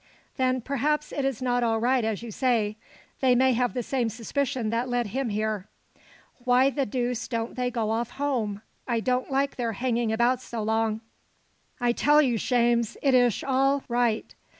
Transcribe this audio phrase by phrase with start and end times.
[0.37, 2.75] "Then perhaps it is not all right, as you say.
[3.19, 5.67] They may have the same suspicion that led him here.
[6.43, 8.63] Why the deuce don't they go off home?
[8.87, 11.01] I don't like their hanging about so long."
[11.79, 14.33] "I tell you, Shames, it ish all right.